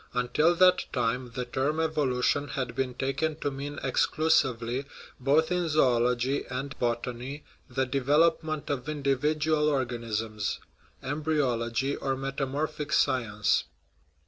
[0.15, 4.85] Until that time the term "evolution" had been taken to mean exclusively,
[5.19, 10.59] both in zoology and botany, the development of indi vidual organisms
[11.03, 13.65] embryology, or metamorphic sci ence.